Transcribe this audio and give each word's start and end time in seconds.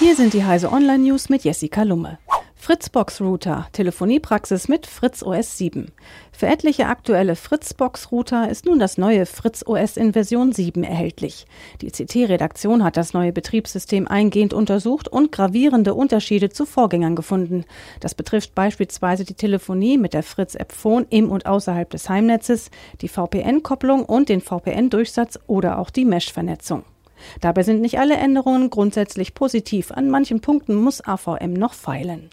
Hier 0.00 0.16
sind 0.16 0.32
die 0.32 0.44
Heise 0.44 0.72
Online 0.72 1.00
News 1.00 1.28
mit 1.28 1.44
Jessica 1.44 1.82
Lumme. 1.82 2.18
Fritzbox 2.54 3.20
Router, 3.20 3.68
Telefoniepraxis 3.72 4.66
mit 4.66 4.86
Fritz 4.86 5.22
OS 5.22 5.58
7. 5.58 5.92
Für 6.32 6.46
etliche 6.46 6.86
aktuelle 6.86 7.36
Fritzbox 7.36 8.10
Router 8.10 8.48
ist 8.48 8.64
nun 8.64 8.78
das 8.78 8.96
neue 8.96 9.26
Fritz 9.26 9.62
OS 9.66 9.98
in 9.98 10.14
Version 10.14 10.52
7 10.52 10.84
erhältlich. 10.84 11.44
Die 11.82 11.90
CT-Redaktion 11.90 12.82
hat 12.82 12.96
das 12.96 13.12
neue 13.12 13.34
Betriebssystem 13.34 14.08
eingehend 14.08 14.54
untersucht 14.54 15.06
und 15.06 15.32
gravierende 15.32 15.92
Unterschiede 15.92 16.48
zu 16.48 16.64
Vorgängern 16.64 17.14
gefunden. 17.14 17.66
Das 18.00 18.14
betrifft 18.14 18.54
beispielsweise 18.54 19.26
die 19.26 19.34
Telefonie 19.34 19.98
mit 19.98 20.14
der 20.14 20.22
Fritz 20.22 20.54
App 20.54 20.72
Phone 20.72 21.04
im 21.10 21.30
und 21.30 21.44
außerhalb 21.44 21.90
des 21.90 22.08
Heimnetzes, 22.08 22.70
die 23.02 23.08
VPN-Kopplung 23.08 24.06
und 24.06 24.30
den 24.30 24.40
VPN-Durchsatz 24.40 25.38
oder 25.46 25.78
auch 25.78 25.90
die 25.90 26.06
Mesh-Vernetzung. 26.06 26.84
Dabei 27.40 27.62
sind 27.62 27.80
nicht 27.80 27.98
alle 27.98 28.16
Änderungen 28.16 28.70
grundsätzlich 28.70 29.34
positiv. 29.34 29.90
An 29.92 30.10
manchen 30.10 30.40
Punkten 30.40 30.74
muss 30.74 31.04
AVM 31.04 31.52
noch 31.52 31.74
feilen. 31.74 32.30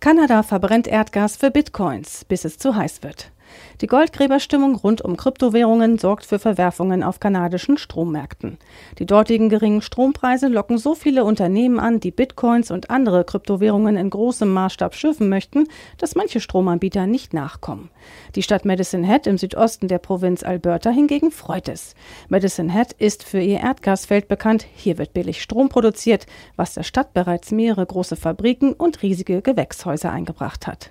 Kanada 0.00 0.42
verbrennt 0.42 0.86
Erdgas 0.86 1.36
für 1.36 1.50
Bitcoins, 1.50 2.24
bis 2.24 2.44
es 2.44 2.58
zu 2.58 2.76
heiß 2.76 3.02
wird. 3.02 3.30
Die 3.80 3.86
Goldgräberstimmung 3.86 4.74
rund 4.76 5.02
um 5.02 5.16
Kryptowährungen 5.16 5.98
sorgt 5.98 6.26
für 6.26 6.38
Verwerfungen 6.38 7.02
auf 7.02 7.20
kanadischen 7.20 7.78
Strommärkten. 7.78 8.58
Die 8.98 9.06
dortigen 9.06 9.48
geringen 9.48 9.82
Strompreise 9.82 10.48
locken 10.48 10.78
so 10.78 10.94
viele 10.94 11.24
Unternehmen 11.24 11.78
an, 11.78 12.00
die 12.00 12.10
Bitcoins 12.10 12.70
und 12.70 12.90
andere 12.90 13.24
Kryptowährungen 13.24 13.96
in 13.96 14.10
großem 14.10 14.52
Maßstab 14.52 14.94
schürfen 14.94 15.28
möchten, 15.28 15.68
dass 15.98 16.14
manche 16.14 16.40
Stromanbieter 16.40 17.06
nicht 17.06 17.34
nachkommen. 17.34 17.90
Die 18.34 18.42
Stadt 18.42 18.64
Medicine 18.64 19.06
Hat 19.06 19.26
im 19.26 19.38
Südosten 19.38 19.88
der 19.88 19.98
Provinz 19.98 20.42
Alberta 20.42 20.90
hingegen 20.90 21.30
freut 21.30 21.68
es. 21.68 21.94
Medicine 22.28 22.72
Hat 22.72 22.92
ist 22.92 23.22
für 23.22 23.40
ihr 23.40 23.60
Erdgasfeld 23.60 24.28
bekannt. 24.28 24.66
Hier 24.74 24.98
wird 24.98 25.12
billig 25.12 25.42
Strom 25.42 25.68
produziert, 25.68 26.26
was 26.56 26.74
der 26.74 26.82
Stadt 26.82 27.14
bereits 27.14 27.50
mehrere 27.50 27.86
große 27.86 28.16
Fabriken 28.16 28.72
und 28.72 29.02
riesige 29.02 29.42
Gewächshäuser 29.42 30.10
eingebracht 30.10 30.66
hat. 30.66 30.90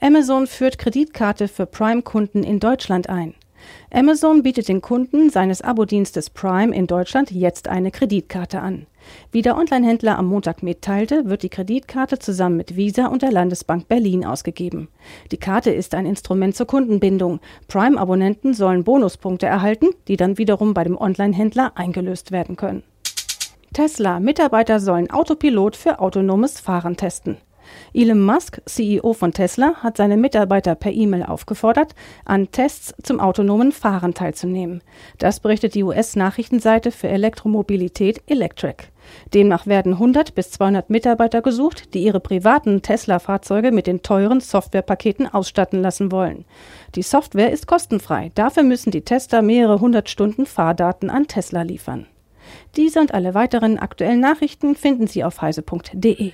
Amazon 0.00 0.46
führt 0.46 0.78
Kreditkarte 0.78 1.48
für 1.48 1.64
Prime-Kunden 1.64 2.42
in 2.42 2.60
Deutschland 2.60 3.08
ein. 3.08 3.34
Amazon 3.90 4.42
bietet 4.42 4.68
den 4.68 4.82
Kunden 4.82 5.30
seines 5.30 5.62
Abo-Dienstes 5.62 6.30
Prime 6.30 6.74
in 6.74 6.86
Deutschland 6.86 7.30
jetzt 7.30 7.68
eine 7.68 7.90
Kreditkarte 7.90 8.60
an. 8.60 8.86
Wie 9.32 9.42
der 9.42 9.56
Onlinehändler 9.56 10.18
am 10.18 10.26
Montag 10.26 10.62
mitteilte, 10.62 11.26
wird 11.26 11.42
die 11.42 11.48
Kreditkarte 11.48 12.18
zusammen 12.18 12.58
mit 12.58 12.76
Visa 12.76 13.06
und 13.06 13.22
der 13.22 13.32
Landesbank 13.32 13.88
Berlin 13.88 14.24
ausgegeben. 14.26 14.88
Die 15.32 15.38
Karte 15.38 15.70
ist 15.70 15.94
ein 15.94 16.06
Instrument 16.06 16.54
zur 16.54 16.66
Kundenbindung. 16.66 17.40
Prime-Abonnenten 17.68 18.52
sollen 18.52 18.84
Bonuspunkte 18.84 19.46
erhalten, 19.46 19.88
die 20.08 20.16
dann 20.16 20.38
wiederum 20.38 20.74
bei 20.74 20.84
dem 20.84 21.00
Onlinehändler 21.00 21.72
eingelöst 21.76 22.32
werden 22.32 22.56
können. 22.56 22.82
Tesla 23.72 24.20
Mitarbeiter 24.20 24.80
sollen 24.80 25.10
Autopilot 25.10 25.76
für 25.76 26.00
autonomes 26.00 26.60
Fahren 26.60 26.96
testen. 26.96 27.38
Elon 27.94 28.22
Musk, 28.22 28.60
CEO 28.66 29.12
von 29.12 29.32
Tesla, 29.32 29.74
hat 29.82 29.96
seine 29.96 30.16
Mitarbeiter 30.16 30.74
per 30.74 30.92
E-Mail 30.92 31.22
aufgefordert, 31.22 31.94
an 32.24 32.50
Tests 32.50 32.94
zum 33.02 33.20
autonomen 33.20 33.72
Fahren 33.72 34.14
teilzunehmen. 34.14 34.82
Das 35.18 35.40
berichtet 35.40 35.74
die 35.74 35.84
US-Nachrichtenseite 35.84 36.90
für 36.90 37.08
Elektromobilität 37.08 38.22
Electric. 38.26 38.84
Demnach 39.34 39.66
werden 39.66 39.94
100 39.94 40.34
bis 40.34 40.50
200 40.50 40.90
Mitarbeiter 40.90 41.42
gesucht, 41.42 41.94
die 41.94 42.02
ihre 42.02 42.20
privaten 42.20 42.82
Tesla-Fahrzeuge 42.82 43.72
mit 43.72 43.86
den 43.86 44.02
teuren 44.02 44.40
Softwarepaketen 44.40 45.32
ausstatten 45.32 45.80
lassen 45.80 46.10
wollen. 46.12 46.44
Die 46.94 47.02
Software 47.02 47.52
ist 47.52 47.66
kostenfrei. 47.66 48.32
Dafür 48.34 48.62
müssen 48.62 48.90
die 48.90 49.02
Tester 49.02 49.42
mehrere 49.42 49.80
hundert 49.80 50.10
Stunden 50.10 50.46
Fahrdaten 50.46 51.10
an 51.10 51.28
Tesla 51.28 51.62
liefern. 51.62 52.06
Diese 52.76 53.00
und 53.00 53.14
alle 53.14 53.34
weiteren 53.34 53.78
aktuellen 53.78 54.20
Nachrichten 54.20 54.76
finden 54.76 55.06
Sie 55.06 55.24
auf 55.24 55.42
heise.de. 55.42 56.32